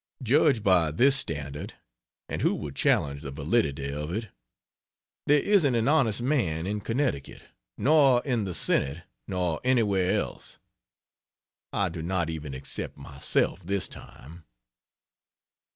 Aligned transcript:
Judged 0.23 0.63
by 0.63 0.89
this 0.89 1.15
standard 1.15 1.75
and 2.27 2.41
who 2.41 2.55
will 2.55 2.71
challenge 2.71 3.21
the 3.21 3.29
validity 3.29 3.91
of 3.93 4.11
it? 4.11 4.29
there 5.27 5.43
isn't 5.43 5.75
an 5.75 5.87
honest 5.87 6.23
man 6.23 6.65
in 6.65 6.79
Connecticut, 6.79 7.43
nor 7.77 8.19
in 8.25 8.43
the 8.45 8.55
Senate, 8.55 9.03
nor 9.27 9.61
anywhere 9.63 10.19
else. 10.19 10.57
I 11.71 11.89
do 11.89 12.01
not 12.01 12.31
even 12.31 12.55
except 12.55 12.97
myself, 12.97 13.63
this 13.63 13.87
time. 13.87 14.45